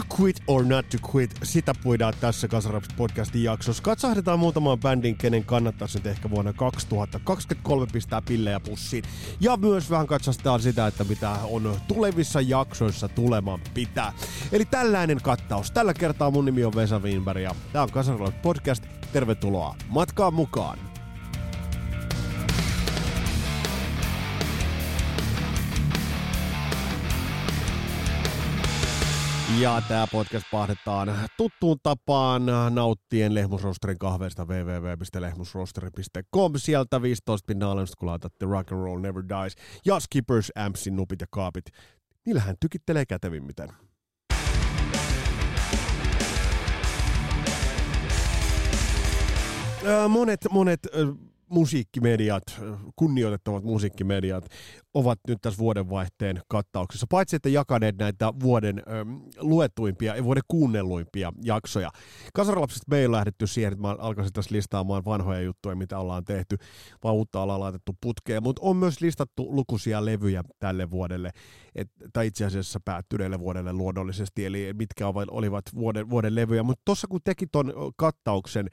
[0.00, 3.82] To Quit or Not To Quit, sitä puidaan tässä Kasaraps podcastin jaksossa.
[3.82, 9.04] Katsahdetaan muutamaan bändin, kenen kannattaisi nyt ehkä vuonna 2023 pistää pillejä pussiin.
[9.40, 14.12] Ja myös vähän katsastetaan sitä, että mitä on tulevissa jaksoissa tulemaan pitää.
[14.52, 15.70] Eli tällainen kattaus.
[15.70, 18.84] Tällä kertaa mun nimi on Vesa Wienberg ja tää on Kasaraps podcast.
[19.12, 20.89] Tervetuloa matkaan mukaan!
[29.58, 36.52] Ja tämä podcast pahdetaan tuttuun tapaan nauttien Lehmusrosterin kahveista www.lehmusrosteri.com.
[36.56, 39.54] Sieltä 15 pinnaa alennusta, kun laitatte Rock and Roll Never Dies
[39.86, 41.64] ja Skippers, Ampsin, Nupit ja Kaapit.
[42.26, 43.68] Niillähän tykittelee kätevimmiten.
[50.08, 50.80] Monet, monet
[51.50, 52.42] musiikkimediat,
[52.96, 54.44] kunnioitettavat musiikkimediat
[54.94, 57.06] ovat nyt tässä vuodenvaihteen kattauksessa.
[57.10, 58.82] Paitsi että jakaneet näitä vuoden ö,
[59.38, 61.90] luetuimpia ja vuoden kuunnelluimpia jaksoja.
[62.34, 66.56] Kasaralapsista me ei lähdetty siihen, että mä alkaisin tässä listaamaan vanhoja juttuja, mitä ollaan tehty,
[67.04, 68.42] vaan uutta alaa laitettu putkeen.
[68.42, 71.30] Mutta on myös listattu lukuisia levyjä tälle vuodelle,
[71.74, 76.62] et, tai itse asiassa päättyneelle vuodelle luonnollisesti, eli mitkä olivat vuoden, vuoden levyjä.
[76.62, 78.68] Mutta tuossa kun teki ton kattauksen,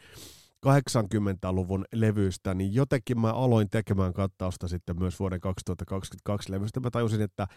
[0.66, 6.80] 80-luvun levyistä, niin jotenkin mä aloin tekemään kattausta sitten myös vuoden 2022 levystä.
[6.80, 7.48] Mä tajusin, että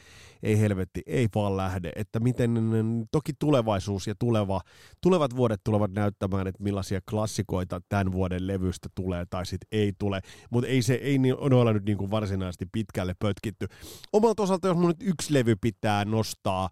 [0.42, 2.72] ei helvetti, ei vaan lähde, että miten
[3.10, 4.60] toki tulevaisuus ja tuleva,
[5.02, 10.20] tulevat vuodet tulevat näyttämään, että millaisia klassikoita tämän vuoden levystä tulee tai sitten ei tule,
[10.50, 11.18] mutta ei se ei
[11.50, 13.66] noilla nyt niin kuin varsinaisesti pitkälle pötkitty.
[14.12, 16.70] Omalta osalta, jos mun nyt yksi levy pitää nostaa,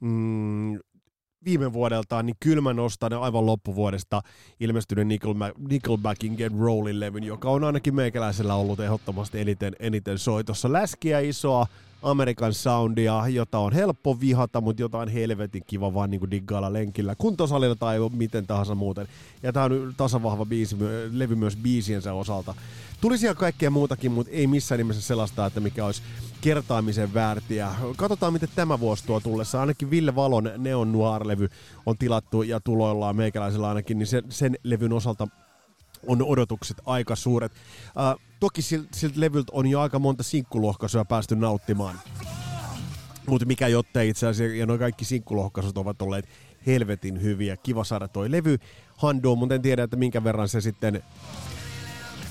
[0.00, 0.78] mm,
[1.44, 4.22] viime vuodeltaan, niin kyllä mä nostan aivan loppuvuodesta
[4.60, 10.72] ilmestyneen Nickelback, Nickelbackin Get Rollin levyn, joka on ainakin meikäläisellä ollut ehdottomasti eniten, eniten soitossa.
[10.72, 11.66] Läskiä isoa,
[12.04, 17.14] Amerikan soundia, jota on helppo vihata, mutta jota on helvetin kiva vaan niin diggailla lenkillä,
[17.14, 19.08] kuntosalilla tai miten tahansa muuten.
[19.42, 20.76] Ja tämä on tasavahva biisi,
[21.12, 22.54] levy myös biisiensä osalta.
[23.00, 26.02] Tuli siellä kaikkea muutakin, mutta ei missään nimessä sellaista, että mikä olisi
[26.40, 27.68] kertaamisen väärtiä.
[27.96, 29.60] Katsotaan, miten tämä vuosi tuo tullessa.
[29.60, 31.48] Ainakin Ville Valon Neon Noir-levy
[31.86, 35.28] on tilattu ja tuloillaan meikäläisellä ainakin, niin sen, sen levyn osalta
[36.06, 37.52] on odotukset aika suuret.
[37.52, 42.00] Uh, toki siltä silt levyltä on jo aika monta sinkkulohkaisua päästy nauttimaan.
[43.26, 46.28] Mutta mikä jottei itse asiassa, ja nuo kaikki sinkkulohkaisut ovat olleet
[46.66, 47.56] helvetin hyviä.
[47.56, 48.58] Kiva saada toi levy
[48.96, 51.02] handoon, mutta en tiedä, että minkä verran se sitten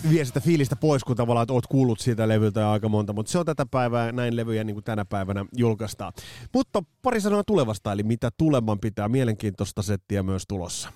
[0.10, 3.46] vie sitä fiilistä pois, kun tavallaan oot kuullut siitä levyltä aika monta, mutta se on
[3.46, 6.14] tätä päivää, näin levyjä niin kuin tänä päivänä julkaistaan.
[6.54, 10.90] Mutta pari sanoa tulevasta, eli mitä tuleman pitää, mielenkiintoista settiä myös tulossa.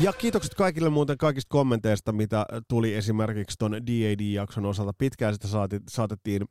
[0.00, 4.92] Ja kiitokset kaikille muuten kaikista kommenteista, mitä tuli esimerkiksi ton DAD-jakson osalta.
[4.98, 6.42] Pitkään sitä saati, saatettiin,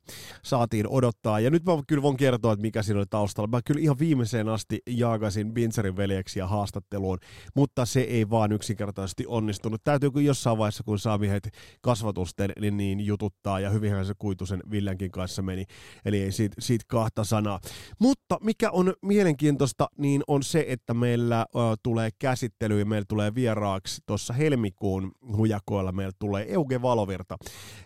[0.43, 1.39] saatiin odottaa.
[1.39, 3.47] Ja nyt mä kyllä voin kertoa, että mikä siinä oli taustalla.
[3.47, 7.17] Mä kyllä ihan viimeiseen asti jaagasin Binzerin veljeksiä haastatteluun,
[7.55, 9.83] mutta se ei vaan yksinkertaisesti onnistunut.
[9.83, 11.49] Täytyy kun jossain vaiheessa, kun saa miehet
[11.81, 13.59] kasvatusten, niin, niin jututtaa.
[13.59, 15.65] Ja hyvinhän se kuitusen Villänkin kanssa meni.
[16.05, 17.59] Eli ei siitä, siitä kahta sanaa.
[17.99, 21.45] Mutta mikä on mielenkiintoista, niin on se, että meillä äh,
[21.83, 27.37] tulee käsittely ja meillä tulee vieraaksi tuossa helmikuun hujakoilla meille tulee Euge Valovirta.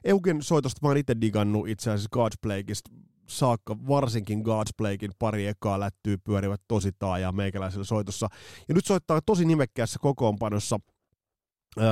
[0.03, 2.91] Eugen soitosta mä oon itse digannut itse asiassa God's Plagueista
[3.27, 8.27] saakka, varsinkin God's Plaguein pari ekaa lättyy pyörivät tosi taajaa meikäläisellä soitossa.
[8.67, 10.79] Ja nyt soittaa tosi nimekkäässä kokoonpanossa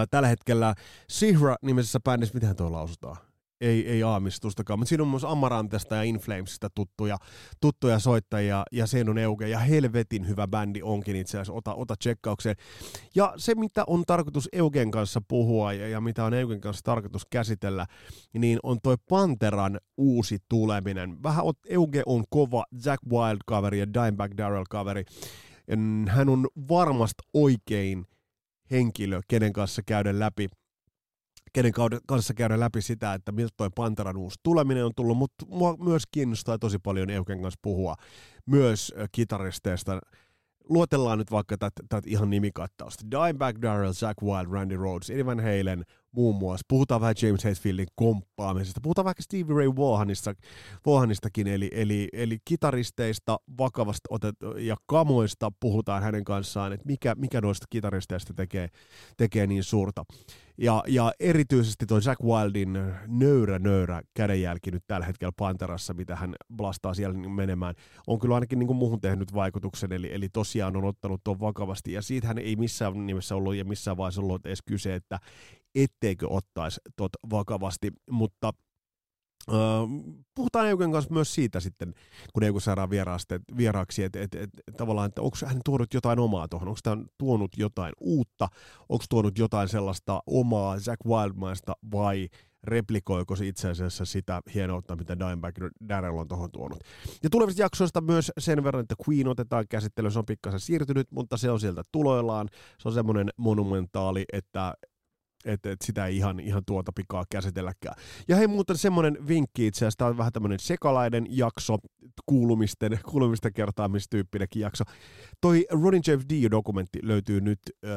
[0.10, 0.76] tällä hetkellä
[1.10, 3.27] Sihra-nimisessä bändissä, miten tuo lausutaan?
[3.62, 7.18] Ei, ei aamistustakaan, mutta siinä on myös Amarantesta ja Inflamesista tuttuja,
[7.62, 11.96] tuttuja soittajia, ja sen on Euge, ja helvetin hyvä bändi onkin itse asiassa, ota, ota
[11.96, 12.56] tsekkaukseen.
[13.16, 17.26] Ja se, mitä on tarkoitus Eugen kanssa puhua, ja, ja mitä on Eugen kanssa tarkoitus
[17.26, 17.86] käsitellä,
[18.34, 21.24] niin on toi Panteran uusi tuleminen.
[21.24, 25.04] Vähän Euge on kova Jack Wild-kaveri ja Dimebag Darrell-kaveri.
[26.08, 28.06] Hän on varmasti oikein
[28.72, 30.48] henkilö, kenen kanssa käydä läpi
[31.58, 31.74] kenen
[32.08, 36.04] kanssa käydä läpi sitä, että miltä toi Panteran uusi tuleminen on tullut, mutta mua myös
[36.12, 37.96] kiinnostaa tosi paljon Euken kanssa puhua
[38.46, 40.00] myös kitaristeista.
[40.70, 43.04] Luotellaan nyt vaikka tätä ihan nimikattausta.
[43.12, 45.84] Dimebag Darrell, Jack Wild, Randy Rhodes, Eddie Van Halen,
[46.18, 46.66] muun muassa.
[46.68, 48.80] Puhutaan vähän James Hetfieldin komppaamisesta.
[48.84, 50.34] Puhutaan vaikka Stevie Ray Vaughanista,
[50.86, 57.42] Vaughanistakin, eli, eli, eli kitaristeista vakavasta otet, ja kamoista puhutaan hänen kanssaan, että mikä, mikä
[57.42, 58.70] noista kitaristeista tekee,
[59.18, 60.06] tekee niin suurta.
[60.58, 62.74] Ja, ja erityisesti tuo Jack Wildin
[63.08, 67.76] nöyrä, nöyrä kädenjälki nyt tällä hetkellä Panterassa, mitä hän blastaa siellä menemään,
[68.08, 71.94] on kyllä ainakin niin kuin muuhun tehnyt vaikutuksen, eli, eli tosiaan on ottanut tuon vakavasti,
[71.94, 75.20] ja siitähän ei missään nimessä ollut ja missään vaiheessa ollut edes kyse, että
[75.84, 78.54] etteikö ottaisi tot vakavasti, mutta
[79.52, 81.94] Uh, puhutaan Eugen kanssa myös siitä sitten,
[82.34, 82.90] kun Eugen saadaan
[83.58, 87.06] vieraaksi, että et, et, et, tavallaan, että onko hän tuonut jotain omaa tuohon, onko hän
[87.18, 88.48] tuonut jotain uutta,
[88.90, 92.30] onko tuonut jotain sellaista omaa Jack Wildmaista vai
[92.64, 95.56] replikoiko se itse asiassa sitä hienoutta, mitä Dimebag
[95.90, 96.80] Darrell on tuohon tuonut.
[97.24, 101.38] Ja tulevista jaksoista myös sen verran, että Queen otetaan käsittelyyn, se on pikkasen siirtynyt, mutta
[101.38, 102.50] se on sieltä tuloillaan.
[102.80, 104.74] Se on semmoinen monumentaali, että
[105.46, 107.96] että et sitä ei ihan, ihan tuota pikaa käsitelläkään.
[108.28, 111.78] Ja hei muuten semmoinen vinkki itse asiassa, tämä on vähän tämmöinen sekalainen jakso,
[112.26, 114.84] kuulumisten, kuulumisten kertaamistyyppinenkin jakso.
[115.42, 117.92] Toi Ronnie James Dio-dokumentti löytyy nyt äh,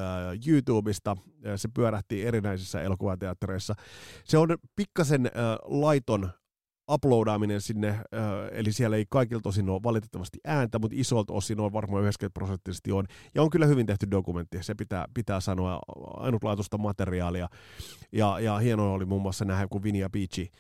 [0.49, 1.17] YouTubesta,
[1.57, 3.75] se pyörähti erinäisissä elokuvateattereissa.
[4.25, 5.33] Se on pikkasen äh,
[5.65, 6.31] laiton
[6.91, 7.99] uploadaaminen sinne,
[8.53, 12.93] eli siellä ei kaikilta osin ole valitettavasti ääntä, mutta isolta osin on varmaan 90 prosenttisesti
[12.93, 13.07] on.
[13.35, 15.81] Ja on kyllä hyvin tehty dokumentti, se pitää, pitää sanoa,
[16.17, 17.49] ainutlaatuista materiaalia.
[18.13, 20.51] Ja, ja hienoa oli muun muassa nähdä, kun Vinia Beachi,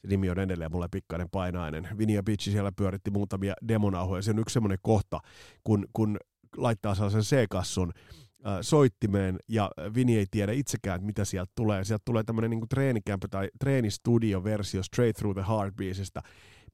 [0.00, 1.88] se nimi on edelleen mulle pikkainen painainen.
[1.98, 4.22] Vinia Beachi siellä pyöritti muutamia demonauhoja.
[4.22, 5.20] Se on yksi semmoinen kohta,
[5.64, 6.18] kun, kun
[6.56, 7.92] laittaa sellaisen C-kassun,
[8.60, 11.84] soittimeen ja Vini ei tiedä itsekään, että mitä sieltä tulee.
[11.84, 16.22] Sieltä tulee tämmöinen niin treenikämpö tai treenistudio-versio Straight Through the Heartbeatista,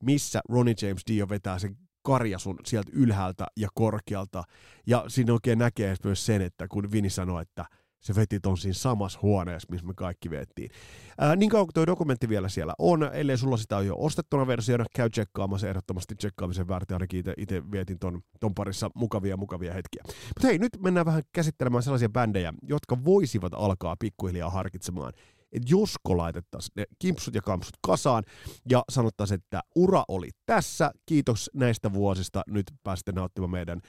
[0.02, 4.44] missä Ronnie James Dio vetää sen karjasun sieltä ylhäältä ja korkealta.
[4.87, 7.64] Ja siinä oikein näkee myös sen, että kun Vini sanoi, että–
[8.05, 10.71] se veti ton siinä samassa huoneessa, missä me kaikki vettiin.
[11.19, 14.47] Ää, niin kauan kuin tuo dokumentti vielä siellä on, ellei sulla sitä ole jo ostettuna
[14.47, 20.03] versiona, käy tsekkaamassa ehdottomasti tsekkaamisen väärti, ainakin itse vietin ton, ton parissa mukavia mukavia hetkiä.
[20.06, 25.12] Mutta hei, nyt mennään vähän käsittelemään sellaisia bändejä, jotka voisivat alkaa pikkuhiljaa harkitsemaan,
[25.53, 28.25] että josko laitettaisiin ne kimpsut ja kampsut kasaan
[28.71, 33.81] ja sanottaisiin, että ura oli tässä, kiitos näistä vuosista, nyt pääsitte nauttimaan meidän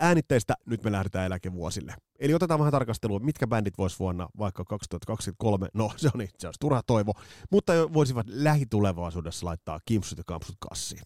[0.00, 1.94] äänitteistä, nyt me lähdetään eläkevuosille.
[2.20, 6.60] Eli otetaan vähän tarkastelua, mitkä bändit vois vuonna vaikka 2023, no se on itse asiassa
[6.60, 7.12] turha toivo,
[7.50, 11.02] mutta voisivat lähitulevaisuudessa laittaa kimpsut ja kampsut kassiin.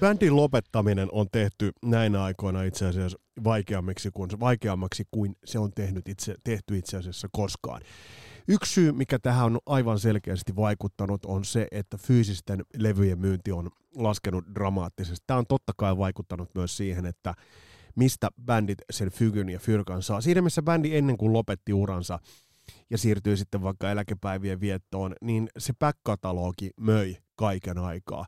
[0.00, 6.08] Bändin lopettaminen on tehty näinä aikoina itse asiassa vaikeammaksi kuin, vaikeammaksi kuin se on tehnyt
[6.08, 7.80] itse, tehty itse asiassa koskaan.
[8.48, 13.70] Yksi syy, mikä tähän on aivan selkeästi vaikuttanut, on se, että fyysisten levyjen myynti on
[13.94, 15.24] laskenut dramaattisesti.
[15.26, 17.34] Tämä on totta kai vaikuttanut myös siihen, että
[17.96, 20.20] mistä bändit sen fygyn ja fyrkan saa.
[20.20, 22.18] Siinä missä bändi ennen kuin lopetti uransa
[22.90, 28.26] ja siirtyi sitten vaikka eläkepäivien viettoon, niin se back-katalogi möi kaiken aikaa.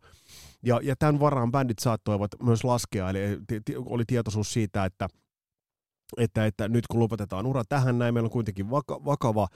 [0.63, 3.19] Ja, ja tämän varaan bändit saattoivat myös laskea, eli
[3.77, 5.09] oli tietoisuus siitä, että–
[6.17, 9.49] että, että nyt kun lopetetaan ura tähän näin, meillä on kuitenkin vaka, vakava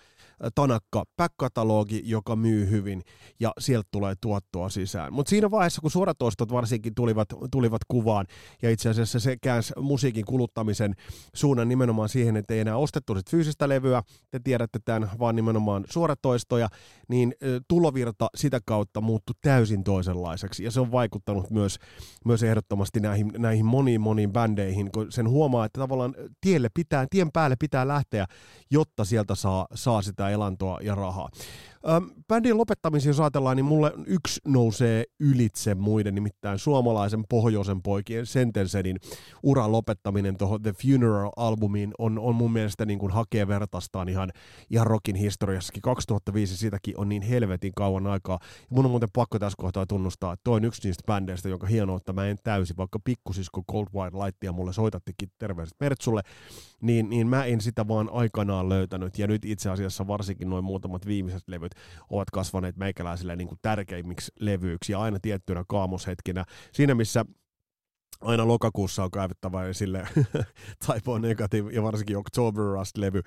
[0.54, 3.02] tanakka back-katalogi, joka myy hyvin,
[3.40, 5.12] ja sieltä tulee tuottoa sisään.
[5.12, 8.26] Mutta siinä vaiheessa, kun suoratoistot varsinkin tulivat, tulivat kuvaan,
[8.62, 10.94] ja itse asiassa se käänsi musiikin kuluttamisen
[11.34, 15.84] suunnan nimenomaan siihen, että ei enää ostettu sit fyysistä levyä, te tiedätte tämän, vaan nimenomaan
[15.90, 16.68] suoratoistoja,
[17.08, 17.34] niin
[17.68, 21.78] tulovirta sitä kautta muuttui täysin toisenlaiseksi, ja se on vaikuttanut myös,
[22.24, 27.32] myös ehdottomasti näihin, näihin moniin moniin bändeihin, kun sen huomaa, että tavallaan tielle pitää, tien
[27.32, 28.26] päälle pitää lähteä,
[28.70, 31.28] jotta sieltä saa, saa sitä elantoa ja rahaa.
[31.88, 38.26] Ähm, bändin lopettamisen jos ajatellaan, niin mulle yksi nousee ylitse muiden, nimittäin suomalaisen pohjoisen poikien
[38.26, 38.96] Sentensenin
[39.42, 44.30] uran lopettaminen tuohon The Funeral-albumiin on, on mun mielestä niin kuin hakee vertaistaan ihan,
[44.70, 45.82] ihan rockin historiassakin.
[45.82, 48.38] 2005 sitäkin on niin helvetin kauan aikaa.
[48.42, 51.66] Ja mun on muuten pakko tässä kohtaa tunnustaa, että toi on yksi niistä bändeistä, jonka
[51.66, 56.22] hienoutta mä en täysin, vaikka pikkusisko Cold White Lightia mulle soitattikin terveiset Mertsulle,
[56.82, 59.18] niin, niin mä en sitä vaan aikanaan löytänyt.
[59.18, 61.72] Ja nyt itse asiassa varsinkin noin muutamat viimeiset levyt
[62.10, 66.44] ovat kasvaneet meikäläisille niin kuin tärkeimmiksi levyiksi ja aina tiettynä kaamoshetkinä.
[66.72, 67.24] Siinä missä
[68.20, 70.08] aina lokakuussa on kaivettava esille
[70.86, 73.22] Typo Negative ja varsinkin October Rust-levy,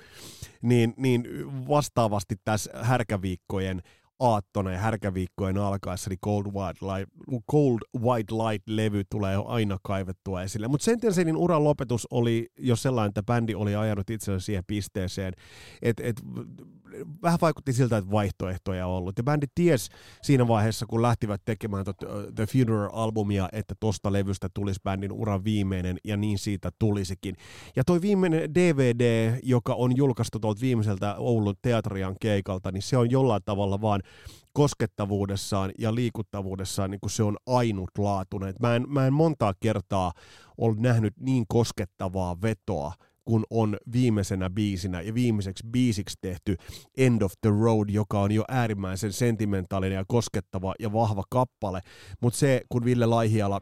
[0.62, 1.27] niin, niin
[1.67, 3.81] vastaavasti tässä härkäviikkojen
[4.20, 7.13] aattona ja härkäviikkojen alkaessa, niin Cold White Light,
[7.51, 10.67] Cold White Light-levy tulee aina kaivettua esille.
[10.67, 15.34] Mutta Sentensenin uran lopetus oli jo sellainen, että bändi oli ajanut itsensä siihen pisteeseen,
[15.82, 16.22] että et,
[17.22, 19.18] vähän vaikutti siltä, että vaihtoehtoja on ollut.
[19.18, 19.90] Ja bändi ties
[20.22, 21.98] siinä vaiheessa, kun lähtivät tekemään tot,
[22.36, 27.36] The Funeral-albumia, että tosta levystä tulisi bändin uran viimeinen, ja niin siitä tulisikin.
[27.76, 33.12] Ja toi viimeinen DVD, joka on julkaistu tuolta viimeiseltä Oulun teatrian keikalta, niin se on
[33.12, 34.02] jollain tavalla vaan
[34.54, 38.54] koskettavuudessaan ja liikuttavuudessaan niin kuin se on ainutlaatuinen.
[38.60, 40.12] Mä en, mä en montaa kertaa
[40.58, 42.94] ole nähnyt niin koskettavaa vetoa
[43.25, 46.56] kun on viimeisenä biisinä ja viimeiseksi biisiksi tehty
[46.98, 51.82] End of the Road, joka on jo äärimmäisen sentimentaalinen ja koskettava ja vahva kappale.
[52.22, 53.62] Mutta se, kun Ville Laihiala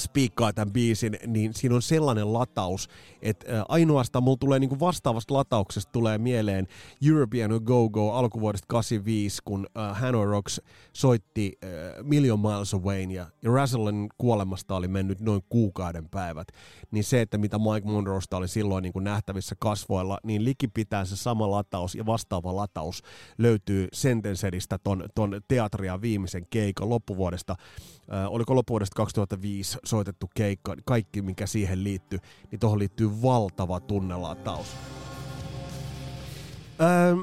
[0.00, 2.88] spiikkaa tämän biisin, niin siinä on sellainen lataus,
[3.22, 6.66] että ainoastaan mulla tulee niinku vastaavasta latauksesta tulee mieleen
[7.08, 10.60] European Go Go alkuvuodesta 85, kun uh, Hanoi Rocks
[10.92, 16.48] soitti uh, Million Miles Away ja, Russellin kuolemasta oli mennyt noin kuukauden päivät,
[16.90, 21.16] niin se, että mitä Mike Monroesta oli silloin niin kuin nähtävissä kasvoilla, niin likipitää se
[21.16, 23.02] sama lataus ja vastaava lataus
[23.38, 27.56] löytyy Sentenceristä ton, ton teatria viimeisen keikan loppuvuodesta.
[27.98, 32.18] Uh, oliko loppuvuodesta 2005 soitettu keikka, kaikki mikä siihen liittyy,
[32.50, 34.66] niin tuohon liittyy valtava tunnelataus.
[36.80, 37.16] Öö,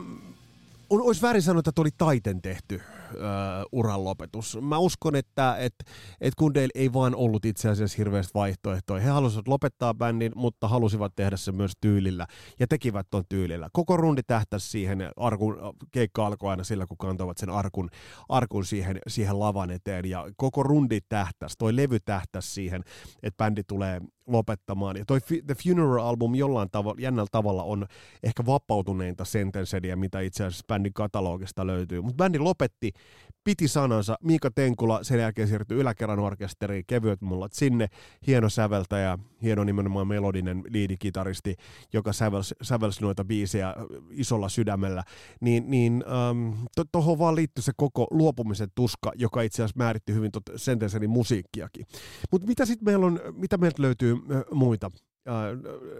[0.89, 2.81] olisi väärin sanoa, että oli taiten tehty
[3.13, 3.19] uh,
[3.71, 4.57] uran lopetus.
[4.61, 5.73] Mä uskon, että et,
[6.21, 9.01] et Kundeil ei vaan ollut itse asiassa hirveästi vaihtoehtoja.
[9.01, 12.27] He halusivat lopettaa bändin, mutta halusivat tehdä sen myös tyylillä
[12.59, 13.69] ja tekivät ton tyylillä.
[13.73, 15.57] Koko rundi tähtäsi siihen, arkun,
[15.91, 17.89] keikka alkoi aina sillä, kun kantoivat sen arkun,
[18.29, 22.83] arkun siihen, siihen lavan eteen ja koko rundi tähtäsi, toi levy tähtäsi siihen,
[23.23, 24.97] että bändi tulee lopettamaan.
[24.97, 27.85] Ja toi The Funeral-album jollain tavalla, jännällä tavalla on
[28.23, 32.01] ehkä vapautuneinta sentencedia, mitä itse asiassa bändin katalogista löytyy.
[32.01, 32.91] Mutta bändi lopetti
[33.43, 34.15] piti sanansa.
[34.23, 37.87] Miika Tenkula sen jälkeen siirtyi yläkerran orkesteriin, kevyet mullat sinne.
[38.27, 41.55] Hieno säveltäjä, hieno nimenomaan melodinen liidikitaristi,
[41.93, 43.75] joka sävelsi, sävelsi noita biisejä
[44.11, 45.03] isolla sydämellä.
[45.41, 50.31] Niin, niin ähm, to, vaan liittyy se koko luopumisen tuska, joka itse asiassa määritti hyvin
[50.31, 51.85] tot Sentencenin musiikkiakin.
[52.31, 54.17] Mutta mitä sitten meillä on, mitä meiltä löytyy
[54.51, 54.91] muita?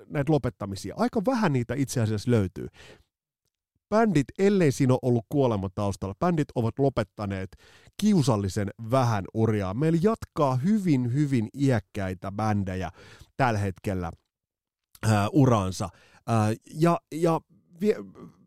[0.07, 0.93] Näitä lopettamisia.
[0.97, 2.67] Aika vähän niitä itse asiassa löytyy
[3.89, 7.49] bändit, ellei siinä ole ollut kuolema taustalla, bändit ovat lopettaneet
[8.01, 9.73] kiusallisen vähän uriaa.
[9.73, 12.91] Meillä jatkaa hyvin, hyvin iäkkäitä bändejä
[13.37, 14.11] tällä hetkellä
[15.03, 15.89] ää, uraansa.
[16.27, 17.41] Ää, ja ja
[17.81, 17.95] vie,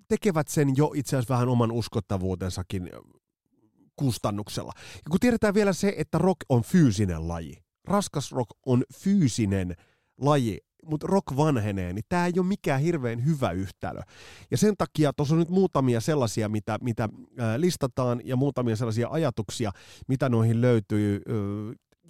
[0.09, 2.91] tekevät sen jo itse asiassa vähän oman uskottavuutensakin
[3.97, 4.73] kustannuksella.
[4.77, 7.57] Ja kun tiedetään vielä se, että rock on fyysinen laji.
[7.85, 9.77] Raskas rock on fyysinen
[10.21, 14.01] laji mutta rock vanhenee, niin tämä ei ole mikään hirveän hyvä yhtälö.
[14.51, 17.09] Ja sen takia tuossa on nyt muutamia sellaisia, mitä, mitä
[17.57, 19.73] listataan, ja muutamia sellaisia ajatuksia,
[20.09, 21.23] mitä noihin löytyy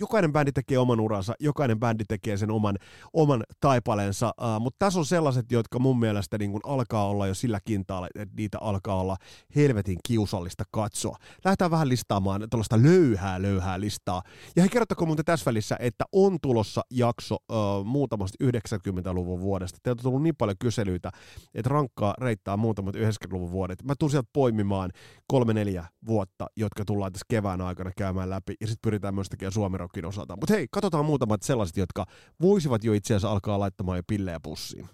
[0.00, 2.78] jokainen bändi tekee oman uransa, jokainen bändi tekee sen oman,
[3.12, 7.34] oman taipaleensa, uh, mutta tässä on sellaiset, jotka mun mielestä niin kun alkaa olla jo
[7.34, 9.16] sillä kintaalla, että niitä alkaa olla
[9.56, 11.16] helvetin kiusallista katsoa.
[11.44, 14.22] Lähdetään vähän listaamaan tällaista löyhää, löyhää listaa.
[14.56, 19.78] Ja he kertokaa muuten tässä välissä, että on tulossa jakso uh, muutamasta 90-luvun vuodesta.
[19.82, 21.10] Teiltä on tullut niin paljon kyselyitä,
[21.54, 23.84] että rankkaa reittaa muutamat 90-luvun vuodet.
[23.84, 24.90] Mä tulen sieltä poimimaan
[25.26, 29.52] kolme neljä vuotta, jotka tullaan tässä kevään aikana käymään läpi, ja sitten pyritään myös tekemään
[29.52, 30.36] Suomen Rockin osalta.
[30.36, 32.06] Mutta hei, katsotaan muutamat sellaiset, jotka
[32.40, 34.88] voisivat jo itse asiassa alkaa laittamaan jo pillejä pussiin.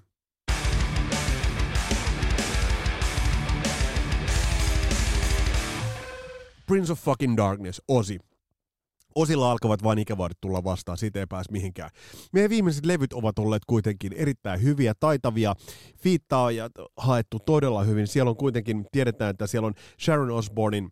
[6.66, 8.18] Prince of fucking Darkness, Osi.
[9.14, 11.90] Osilla alkavat vain ikävuodet tulla vastaan, siitä ei pääse mihinkään.
[12.32, 15.54] Meidän viimeiset levyt ovat olleet kuitenkin erittäin hyviä, taitavia,
[15.96, 18.06] fiittaajat haettu todella hyvin.
[18.06, 20.90] Siellä on kuitenkin, tiedetään, että siellä on Sharon Osbournein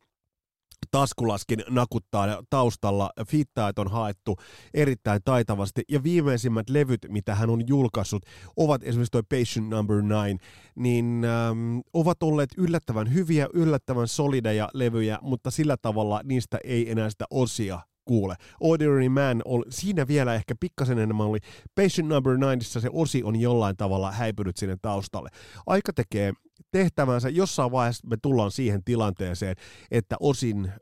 [0.91, 3.11] taskulaskin nakuttaa taustalla.
[3.29, 4.37] Fittaat on haettu
[4.75, 5.83] erittäin taitavasti.
[5.89, 8.23] Ja viimeisimmät levyt, mitä hän on julkaissut,
[8.57, 10.39] ovat esimerkiksi toi Patient Number 9,
[10.75, 17.11] niin ähm, ovat olleet yllättävän hyviä, yllättävän solideja levyjä, mutta sillä tavalla niistä ei enää
[17.11, 18.35] sitä osia kuule.
[18.61, 21.39] Ordinary Man, oli, siinä vielä ehkä pikkasen enemmän oli
[21.75, 25.29] Patient Number 9, se osi on jollain tavalla häipynyt sinne taustalle.
[25.67, 26.33] Aika tekee
[26.77, 27.29] tehtävänsä.
[27.29, 29.57] Jossain vaiheessa me tullaan siihen tilanteeseen,
[29.91, 30.73] että osin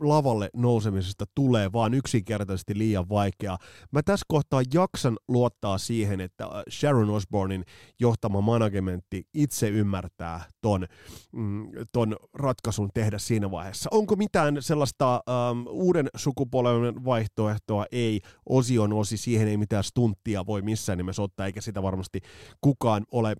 [0.00, 3.58] lavalle nousemisesta tulee vaan yksinkertaisesti liian vaikeaa.
[3.92, 7.64] Mä tässä kohtaa jaksan luottaa siihen, että Sharon Osbournein
[8.00, 10.86] johtama managementti itse ymmärtää ton,
[11.32, 13.88] mm, ton ratkaisun tehdä siinä vaiheessa.
[13.92, 17.86] Onko mitään sellaista ähm, uuden sukupolven vaihtoehtoa?
[17.92, 18.20] Ei.
[18.48, 22.20] Osi on osi, siihen ei mitään stunttia voi missään nimessä ottaa, eikä sitä varmasti
[22.60, 23.36] kukaan ole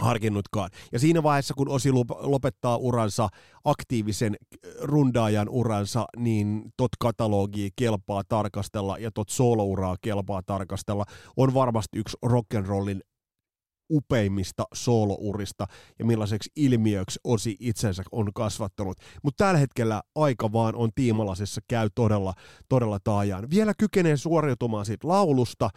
[0.00, 0.70] harkinnutkaan.
[0.92, 3.28] Ja siinä vaiheessa, kun Osi lopettaa uransa,
[3.64, 4.36] aktiivisen
[4.82, 11.04] rundaajan uransa, niin tot katalogia kelpaa tarkastella ja tot soolouraa kelpaa tarkastella.
[11.36, 13.00] On varmasti yksi rock'n'rollin
[13.90, 15.66] upeimmista soolourista
[15.98, 18.98] ja millaiseksi ilmiöksi Osi itsensä on kasvattanut.
[19.22, 22.32] Mutta tällä hetkellä aika vaan on tiimalasessa käy todella,
[22.68, 23.50] todella taajaan.
[23.50, 25.70] Vielä kykenee suoriutumaan siitä laulusta,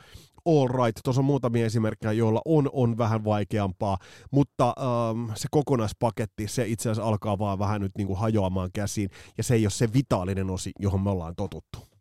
[0.46, 1.00] all right.
[1.04, 3.98] Tuossa on muutamia esimerkkejä, joilla on, on vähän vaikeampaa,
[4.32, 9.10] mutta ähm, se kokonaispaketti, se itse asiassa alkaa vaan vähän nyt niin kuin hajoamaan käsiin,
[9.38, 11.93] ja se ei ole se vitaalinen osi, johon me ollaan totuttu.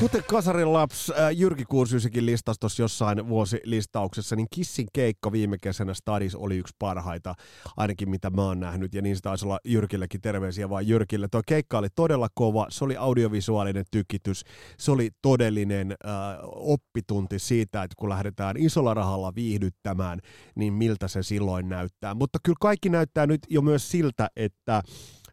[0.00, 6.34] Kuten Kasarin laps äh, Jyrki Kuusiusikin listasi jossain vuosilistauksessa, niin Kissin keikka viime kesänä Stadis
[6.34, 7.34] oli yksi parhaita,
[7.76, 11.28] ainakin mitä mä oon nähnyt, ja niin se taisi olla Jyrkillekin terveisiä vaan Jyrkille.
[11.30, 14.44] Tuo keikka oli todella kova, se oli audiovisuaalinen tykitys,
[14.78, 16.10] se oli todellinen äh,
[16.44, 20.20] oppitunti siitä, että kun lähdetään isolla rahalla viihdyttämään,
[20.54, 22.14] niin miltä se silloin näyttää.
[22.14, 24.82] Mutta kyllä kaikki näyttää nyt jo myös siltä, että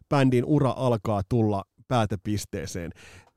[0.08, 2.90] bändin ura alkaa tulla päätepisteeseen.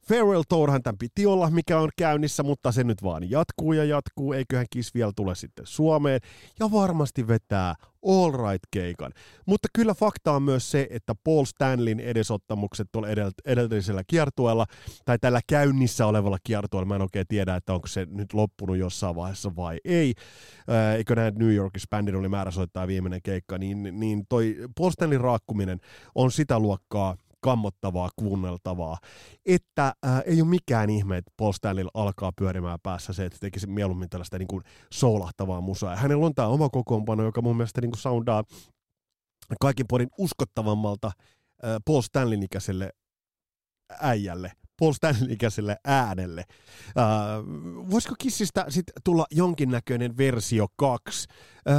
[0.07, 4.33] Farewell Tourhan tämän piti olla, mikä on käynnissä, mutta se nyt vaan jatkuu ja jatkuu.
[4.33, 6.21] Eiköhän Kiss vielä tule sitten Suomeen
[6.59, 9.11] ja varmasti vetää All Right-keikan.
[9.45, 13.07] Mutta kyllä fakta on myös se, että Paul Stanlin edesottamukset tuolla
[13.45, 14.65] edellisellä kiertueella
[15.05, 19.15] tai tällä käynnissä olevalla kiertueella, mä en oikein tiedä, että onko se nyt loppunut jossain
[19.15, 20.13] vaiheessa vai ei.
[20.97, 25.21] Eikö näin New Yorkissa bändin oli määrä soittaa viimeinen keikka, niin, niin toi Paul Stanlin
[25.21, 25.79] raakkuminen
[26.15, 28.97] on sitä luokkaa, kammottavaa, kuunneltavaa,
[29.45, 33.67] että äh, ei ole mikään ihme, että Paul Stanley alkaa pyörimään päässä se, että tekisi
[33.67, 34.63] mieluummin tällaista niin kuin
[34.93, 35.91] soulahtavaa musaa.
[35.91, 38.43] Ja hänellä on tämä oma kokoonpano, joka mun mielestä niin kuin soundaa
[39.61, 42.89] kaikin puolin uskottavammalta äh, Paul Stanleyn ikäiselle
[44.01, 46.43] äijälle, Paul Stanley ikäiselle äänelle.
[46.97, 47.05] Äh,
[47.91, 51.27] voisiko Kissistä sitten tulla jonkinnäköinen versio 2?
[51.69, 51.75] Äh,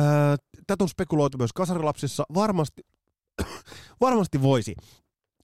[0.67, 2.25] tätä on spekuloitu myös kasarilapsissa.
[2.35, 2.83] Varmasti,
[4.01, 4.75] varmasti voisi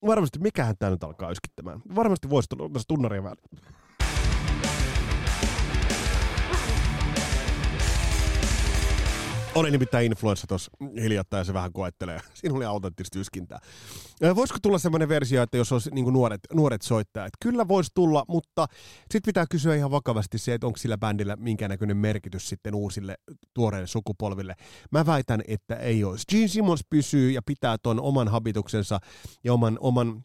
[0.06, 1.80] varmasti, mikähän tämä nyt alkaa yskittämään.
[1.94, 3.74] Varmasti voisi tulla myös tunnaria väliin.
[9.54, 10.70] Oli nimittäin influenssa tuossa
[11.02, 12.20] hiljattain ja se vähän koettelee.
[12.34, 13.58] Siinä oli autenttista yskintää.
[14.34, 17.32] Voisiko tulla semmoinen versio, että jos olisi niin nuoret, nuoret soittajat?
[17.40, 18.66] Kyllä voisi tulla, mutta
[19.00, 23.14] sitten pitää kysyä ihan vakavasti se, että onko sillä bändillä minkäännäköinen merkitys sitten uusille
[23.54, 24.54] tuoreille sukupolville.
[24.90, 26.24] Mä väitän, että ei olisi.
[26.30, 29.00] Gene Simmons pysyy ja pitää ton oman habituksensa
[29.44, 30.24] ja oman, oman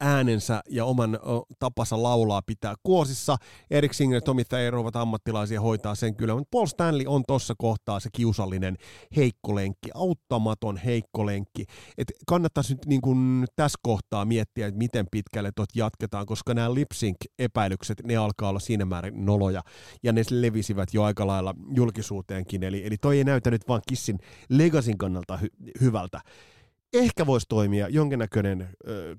[0.00, 1.18] äänensä ja oman
[1.58, 3.36] tapansa laulaa pitää kuosissa.
[3.70, 7.54] Erik Singer ja Tommy Thayer ovat ammattilaisia hoitaa sen kyllä, mutta Paul Stanley on tuossa
[7.58, 8.76] kohtaa se kiusallinen
[9.16, 11.64] heikkolenkki, auttamaton heikkolenkki.
[11.98, 16.74] Et kannattaisi nyt niin kuin tässä kohtaa miettiä, että miten pitkälle tot jatketaan, koska nämä
[16.74, 19.62] lip-sync-epäilykset, ne alkaa olla siinä määrin noloja,
[20.02, 24.18] ja ne levisivät jo aika lailla julkisuuteenkin, eli, eli toi ei näytä nyt vaan Kissin
[24.48, 26.20] legasin kannalta hy- hyvältä
[26.94, 28.68] ehkä voisi toimia jonkinnäköinen äh,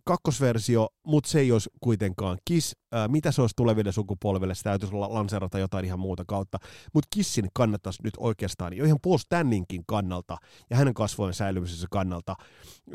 [0.03, 2.75] kakkosversio, mutta se ei olisi kuitenkaan Kiss.
[2.93, 6.57] Äh, mitä se olisi tuleville sukupolville, se täytyisi olla lanserata jotain ihan muuta kautta.
[6.93, 10.37] Mutta Kissin kannattaisi nyt oikeastaan jo ihan Paul Stanninkin kannalta
[10.69, 12.35] ja hänen kasvojen säilymisensä kannalta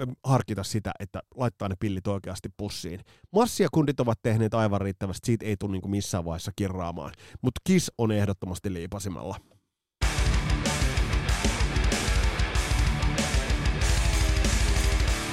[0.00, 3.00] äh, harkita sitä, että laittaa ne pillit oikeasti pussiin.
[3.32, 7.12] Massia kundit ovat tehneet aivan riittävästi, siitä ei tule niinku missään vaiheessa kirraamaan.
[7.42, 9.36] Mutta Kiss on ehdottomasti liipasimella.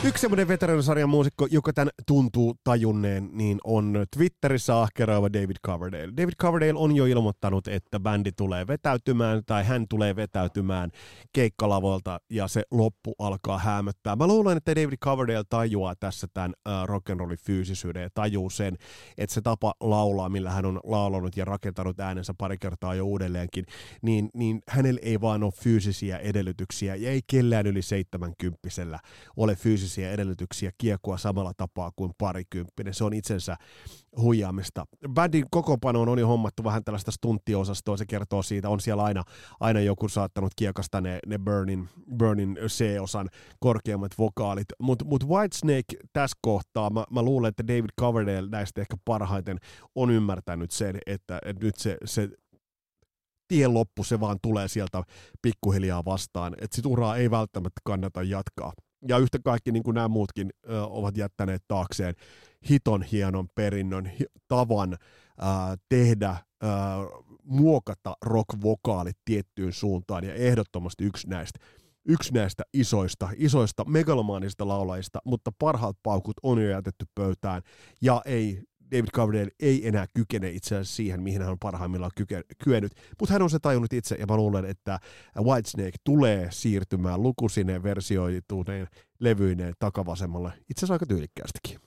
[0.07, 6.13] Yksi semmoinen veteranisarjan muusikko, joka tämän tuntuu tajunneen, niin on Twitterissä ahkeroiva David Coverdale.
[6.17, 10.91] David Coverdale on jo ilmoittanut, että bändi tulee vetäytymään tai hän tulee vetäytymään
[11.33, 14.15] keikkalavoilta ja se loppu alkaa hämöttää.
[14.15, 16.53] Mä luulen, että David Coverdale tajuaa tässä tämän
[16.85, 18.77] rock'n'rollin fyysisyyden ja tajuu sen,
[19.17, 23.65] että se tapa laulaa, millä hän on laulanut ja rakentanut äänensä pari kertaa jo uudelleenkin,
[24.01, 28.59] niin, niin hänellä ei vaan ole fyysisiä edellytyksiä ja ei kellään yli 70
[29.37, 32.93] ole fyysisiä fyysisiä edellytyksiä kiekua samalla tapaa kuin parikymppinen.
[32.93, 33.57] Se on itsensä
[34.17, 34.85] huijaamista.
[35.13, 39.23] Bändin kokoonpanoon on jo hommattu vähän tällaista stunttiosastoa, se kertoo siitä, on siellä aina,
[39.59, 43.29] aina joku saattanut kiekasta ne, ne Burnin, Burnin C-osan
[43.59, 48.97] korkeammat vokaalit, mutta mut Whitesnake tässä kohtaa, mä, mä luulen, että David Coverdale näistä ehkä
[49.05, 49.57] parhaiten
[49.95, 52.29] on ymmärtänyt sen, että, että nyt se, se
[53.47, 55.03] tien loppu, se vaan tulee sieltä
[55.41, 58.73] pikkuhiljaa vastaan, että sit uraa ei välttämättä kannata jatkaa
[59.07, 62.15] ja yhtä kaikki niin kuin nämä muutkin ö, ovat jättäneet taakseen
[62.69, 64.97] hiton hienon perinnön, hi, tavan ö,
[65.89, 66.29] tehdä,
[66.63, 66.67] ö,
[67.43, 71.59] muokata rock-vokaalit tiettyyn suuntaan, ja ehdottomasti yksi näistä,
[72.07, 77.61] yksi näistä isoista, isoista megalomaanisista laulajista, mutta parhaat paukut on jo jätetty pöytään,
[78.01, 82.43] ja ei David Coverdale ei enää kykene itse asiassa siihen, mihin hän on parhaimmillaan kyke,
[82.63, 84.99] kyennyt, mutta hän on se tajunnut itse, ja mä luulen, että
[85.39, 88.87] Whitesnake tulee siirtymään lukusineen versioituneen
[89.19, 91.86] levyineen takavasemmalle, itse asiassa aika tyylikkäästikin.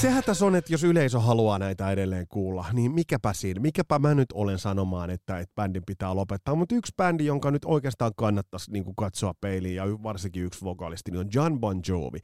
[0.00, 4.14] Sehän tässä on, että jos yleisö haluaa näitä edelleen kuulla, niin mikäpä siinä, mikäpä mä
[4.14, 6.54] nyt olen sanomaan, että, että bändin pitää lopettaa.
[6.54, 11.10] Mutta yksi bändi, jonka nyt oikeastaan kannattaisi niin kuin katsoa peiliin, ja varsinkin yksi vokalisti,
[11.10, 12.18] niin on John Bon Jovi.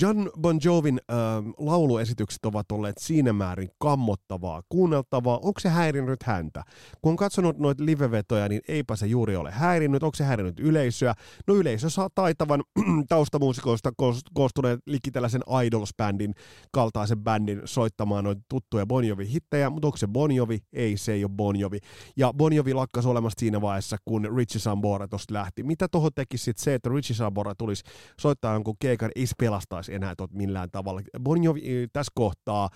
[0.00, 1.16] John Bon Jovin äh,
[1.58, 5.38] lauluesitykset ovat olleet siinä määrin kammottavaa, kuunneltavaa.
[5.38, 6.64] Onko se häirinnyt häntä?
[7.02, 10.02] Kun on katsonut noita livevetoja, niin eipä se juuri ole häirinnyt.
[10.02, 11.14] Onko se häirinnyt yleisöä?
[11.46, 12.62] No yleisö saa taitavan
[13.08, 13.92] taustamuusikoista
[14.34, 16.32] koostuneen liki tällaisen Idols-bändin
[16.72, 20.58] kaltaisen bändin soittamaan noita tuttuja Bon Jovi-hittejä, mutta onko se Bon Jovi?
[20.72, 21.78] Ei, se ei ole Bon Jovi.
[22.16, 25.62] Ja Bon Jovi lakkasi olemasta siinä vaiheessa, kun Richie Sambora tuosta lähti.
[25.62, 27.84] Mitä tuohon tekisi sitten se, että Richie Sambora tulisi
[28.20, 31.00] soittaa jonkun keikan, ei se pelastaisi enää tot millään tavalla.
[31.20, 32.68] Bon Jovi tässä kohtaa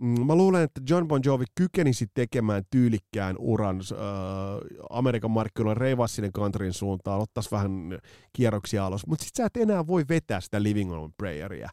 [0.00, 3.98] mä luulen, että John Bon Jovi kykenisi tekemään tyylikkään uran äh,
[4.90, 7.98] Amerikan markkinoilla reivasi countryn suuntaan, ottaisi vähän
[8.32, 11.68] kierroksia alas, mutta sitten sä et enää voi vetää sitä Living on Prayeria.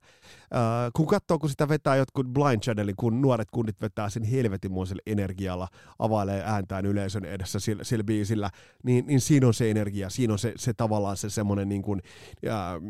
[0.55, 5.01] Äh, kun katsoo, kun sitä vetää jotkut Blind Channelin, kun nuoret kunnit vetää sen helvetinmoisella
[5.05, 5.67] energialla,
[5.99, 8.49] availee ääntään yleisön edessä sillä, sillä biisillä,
[8.83, 12.01] niin, niin siinä on se energia, siinä on se, se tavallaan se semmoinen niin kuin,
[12.47, 12.81] äh,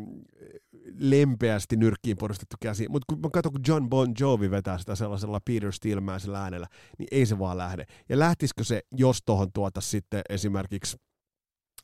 [0.98, 2.88] lempeästi nyrkkiin porustettu käsi.
[2.88, 6.66] Mutta kun mä katson, kun John Bon Jovi vetää sitä sellaisella Peter Steelmäisellä äänellä,
[6.98, 7.84] niin ei se vaan lähde.
[8.08, 10.96] Ja lähtisikö se, jos tuohon tuota sitten esimerkiksi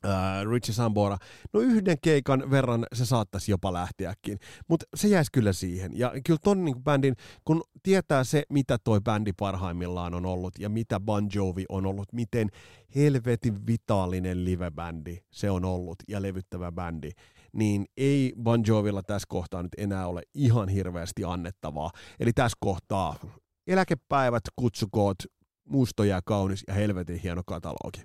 [0.05, 1.17] Uh, Richie Sambora,
[1.53, 5.97] no yhden keikan verran se saattaisi jopa lähteäkin, mutta se jäisi kyllä siihen.
[5.97, 10.69] Ja kyllä ton niin bändin, kun tietää se, mitä toi bändi parhaimmillaan on ollut ja
[10.69, 12.49] mitä Bon Jovi on ollut, miten
[12.95, 17.11] helvetin vitaalinen livebändi se on ollut ja levyttävä bändi,
[17.55, 21.91] niin ei Bon Jovilla tässä kohtaa nyt enää ole ihan hirveästi annettavaa.
[22.19, 23.15] Eli tässä kohtaa
[23.67, 25.17] eläkepäivät, kutsukoot,
[25.69, 28.03] musto ja kaunis ja helvetin hieno katalogi.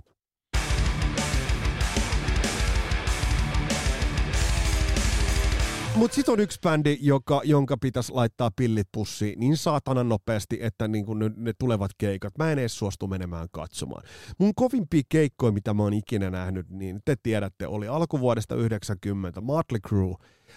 [5.94, 10.88] Mutta sitten on yksi bändi, joka, jonka pitäisi laittaa pillit pussiin niin saatanan nopeasti, että
[10.88, 14.02] niin kun ne, ne tulevat keikat, mä en edes suostu menemään katsomaan.
[14.38, 19.80] Mun kovimpia keikkoja, mitä mä oon ikinä nähnyt, niin te tiedätte, oli alkuvuodesta 90 Motley
[19.88, 20.16] Crue,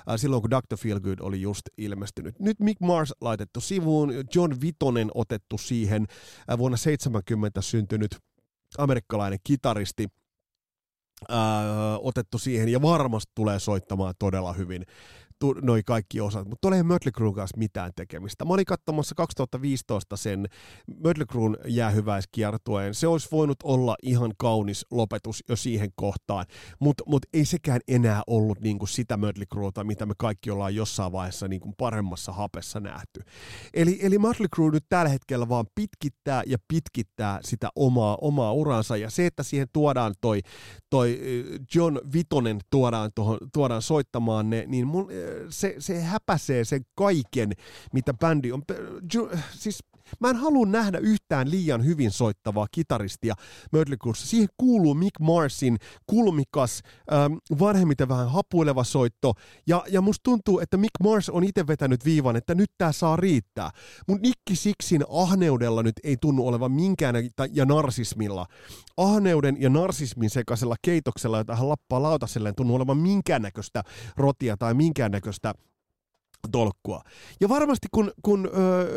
[0.10, 0.78] äh, silloin kun Dr.
[0.78, 2.39] Feelgood oli just ilmestynyt.
[2.39, 6.06] Nyt Mick Mars laitettu sivuun, John Vitonen otettu siihen,
[6.52, 8.17] äh, vuonna 70 syntynyt
[8.78, 10.08] amerikkalainen kitaristi,
[11.32, 11.38] äh,
[12.00, 14.86] otettu siihen ja varmasti tulee soittamaan todella hyvin
[15.62, 18.45] noi kaikki osat, mutta tuolla ei Mötley Cruen kanssa mitään tekemistä.
[18.45, 20.47] Mä olin katsomassa 2015 sen
[21.03, 22.93] Mötley Cruen jäähyväiskiertueen.
[22.93, 26.45] Se olisi voinut olla ihan kaunis lopetus jo siihen kohtaan,
[26.79, 31.12] mutta mut ei sekään enää ollut niinku sitä Mötley Crueta, mitä me kaikki ollaan jossain
[31.12, 33.21] vaiheessa niinku paremmassa hapessa nähty.
[33.73, 38.97] Eli, eli Mötley Crue nyt tällä hetkellä vaan pitkittää ja pitkittää sitä omaa, omaa uransa,
[38.97, 40.39] ja se, että siihen tuodaan toi,
[40.89, 41.19] toi
[41.75, 45.08] John Vitonen tuodaan, tohon, tuodaan soittamaan ne, niin mun,
[45.50, 47.52] se, se häpäsee sen kaiken,
[47.93, 48.63] mitä bändi on.
[49.52, 49.84] Siis
[50.19, 53.35] mä en halua nähdä yhtään liian hyvin soittavaa kitaristia
[53.71, 53.97] Mötley.
[54.15, 56.81] Siihen kuuluu Mick Marsin kulmikas,
[57.13, 59.33] ähm, vanhemmiten vähän hapuileva soitto,
[59.67, 63.15] ja, ja musta tuntuu, että Mick Mars on itse vetänyt viivan, että nyt tää saa
[63.15, 63.69] riittää.
[64.07, 67.15] Mun Nikki Sixin ahneudella nyt ei tunnu olevan minkään,
[67.51, 68.45] ja narsismilla.
[68.97, 73.83] Ahneuden ja narsismin sekaisella keitoksella, jota hän lappaa lautaselleen, tunnu olevan minkäännäköistä
[74.17, 75.53] rotia tai minkäännäköistä
[76.51, 77.01] tolkkua.
[77.41, 78.87] Ja varmasti kun, kun öö,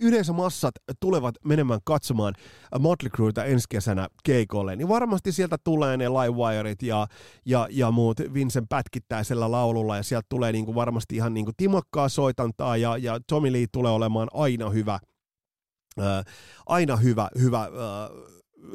[0.00, 2.34] yleisömassat tulevat menemään katsomaan
[2.78, 7.06] Motley Crueta ensi kesänä keikolle, niin varmasti sieltä tulee ne Livewireit ja,
[7.46, 8.18] ja, ja muut.
[8.34, 13.52] Vincent pätkittäisellä laululla, ja sieltä tulee niinku varmasti ihan niinku timokkaa soitantaa, ja, ja Tommy
[13.52, 14.98] Lee tulee olemaan aina hyvä,
[15.98, 16.22] ää,
[16.66, 17.68] aina hyvä, hyvä ää,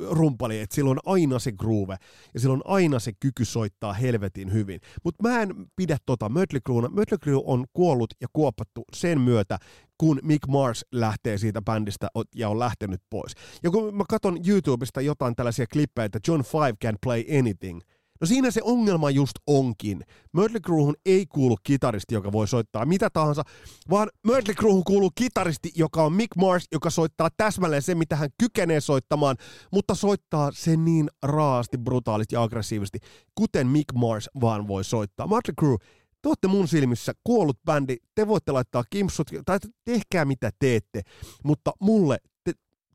[0.10, 1.98] rumpali, että sillä on aina se groove
[2.34, 4.80] ja sillä on aina se kyky soittaa helvetin hyvin.
[5.04, 6.90] Mutta mä en pidä tota Mötley Cruena.
[6.90, 9.58] Mötley on kuollut ja kuopattu sen myötä,
[9.98, 13.34] kun Mick Mars lähtee siitä bändistä ja on lähtenyt pois.
[13.64, 17.82] Ja kun mä katson YouTubesta jotain tällaisia klippejä, että John Five can play anything–
[18.24, 20.04] No siinä se ongelma just onkin.
[20.34, 23.44] Mötley Cruehun ei kuulu kitaristi, joka voi soittaa mitä tahansa,
[23.90, 28.30] vaan Mötley Cruehun kuuluu kitaristi, joka on Mick Mars, joka soittaa täsmälleen se, mitä hän
[28.40, 29.36] kykenee soittamaan,
[29.72, 33.00] mutta soittaa sen niin raasti, brutaalisti ja aggressiivisesti,
[33.36, 35.28] kuten Mick Mars vaan voi soittaa.
[35.28, 35.78] Mötley Crue,
[36.22, 41.02] te olette mun silmissä kuollut bändi, te voitte laittaa kimpsut, tai tehkää mitä teette,
[41.44, 42.52] mutta mulle te,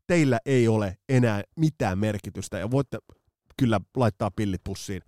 [0.07, 2.97] teillä ei ole enää mitään merkitystä, ja voitte
[3.57, 5.01] kyllä laittaa pillit pussiin.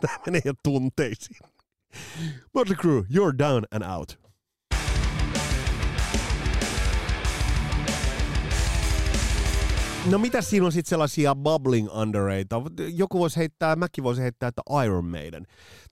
[0.00, 1.40] Tämä menee jo tunteisiin.
[2.54, 4.20] Motley Crue, you're down and out.
[10.10, 12.62] No mitä siinä on sitten sellaisia bubbling undereita?
[12.94, 15.46] Joku voisi heittää, mäkin voisi heittää, että Iron Maiden.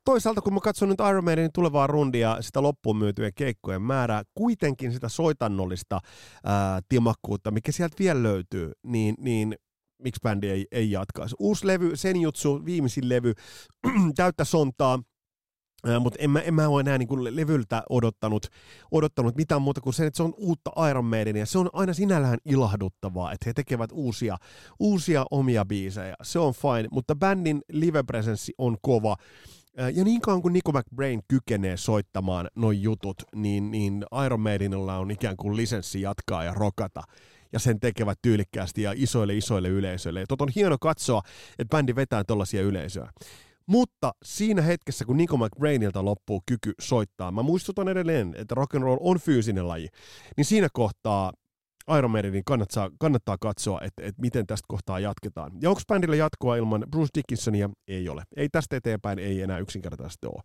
[0.05, 4.92] Toisaalta kun mä katson nyt Iron Maidenin tulevaa rundia, sitä loppuun myytyjen keikkojen määrää, kuitenkin
[4.92, 6.01] sitä soitannollista
[6.44, 9.57] ää, timakkuutta, mikä sieltä vielä löytyy, niin, niin
[9.98, 11.37] miksi bändi ei, ei jatkaisi.
[11.38, 13.34] Uusi levy, Senjutsu, viimeisin levy,
[14.16, 14.98] täyttä sontaa,
[16.00, 18.46] mutta en mä, en mä ole enää niin kuin levyltä odottanut,
[18.90, 21.46] odottanut mitään muuta kuin sen, että se on uutta Iron Maidenia.
[21.46, 24.37] Se on aina sinällään ilahduttavaa, että he tekevät uusia,
[24.80, 26.14] uusia omia biisejä.
[26.22, 29.16] Se on fine, mutta bändin live-presenssi on kova.
[29.94, 35.11] Ja niin kauan kuin Nico McBrain kykenee soittamaan noin jutut, niin, niin Iron Maidenilla on
[35.11, 37.02] ikään kuin lisenssi jatkaa ja rokata
[37.52, 40.20] ja sen tekevät tyylikkäästi ja isoille isoille yleisöille.
[40.20, 41.22] Ja on hieno katsoa,
[41.58, 43.11] että bändi vetää tällaisia yleisöä.
[43.66, 48.84] Mutta siinä hetkessä, kun Nico McBrainilta loppuu kyky soittaa, mä muistutan edelleen, että rock and
[48.84, 49.88] roll on fyysinen laji,
[50.37, 51.32] niin siinä kohtaa
[51.98, 55.52] Iron Maidenin kannattaa, kannattaa katsoa, että, että miten tästä kohtaa jatketaan.
[55.61, 57.70] Ja onko bändillä jatkoa ilman Bruce Dickinsonia?
[57.88, 58.22] Ei ole.
[58.37, 60.42] Ei tästä eteenpäin, ei enää yksinkertaisesti ole.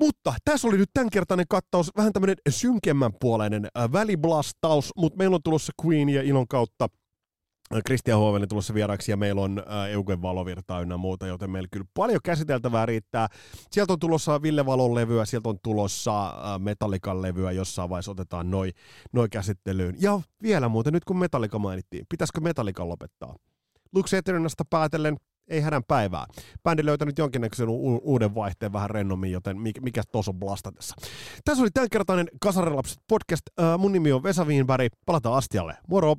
[0.00, 5.72] Mutta tässä oli nyt tämänkertainen kattaus, vähän tämmöinen synkemmän puoleinen väliblastaus, mutta meillä on tulossa
[5.86, 6.88] Queen ja Ilon kautta
[7.86, 12.20] Kristian Huovinen tulossa vieraksi ja meillä on Eugen Valovirta ynnä muuta, joten meillä kyllä paljon
[12.24, 13.28] käsiteltävää riittää.
[13.70, 18.72] Sieltä on tulossa Ville Valon levyä, sieltä on tulossa Metallikan levyä, jossain vaiheessa otetaan noin
[19.12, 19.96] noi käsittelyyn.
[20.00, 23.36] Ja vielä muuten, nyt kun Metallika mainittiin, pitäisikö Metallikan lopettaa?
[23.94, 25.16] Lux Eternasta päätellen
[25.48, 26.26] ei hädän päivää.
[26.62, 30.94] Bändi löytänyt jonkinnäköisen u- uuden vaihteen vähän rennommin, joten mikä, mikä tuossa on blasta tässä.
[31.44, 33.42] Tässä oli tämänkertainen Kasarilapset podcast.
[33.60, 34.92] Äh, mun nimi on Vesa Wienberg.
[35.06, 35.76] Palataan astialle.
[35.88, 36.16] Moro!